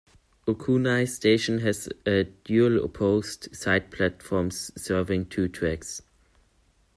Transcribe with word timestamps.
Okunai 0.47 1.07
Station 1.07 1.59
has 1.59 1.87
a 2.07 2.23
dual 2.23 2.83
opposed 2.83 3.55
side 3.55 3.91
platforms 3.91 4.71
serving 4.75 5.27
two 5.27 5.47
tracks. 5.47 6.01